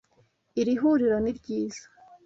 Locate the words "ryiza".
1.37-1.85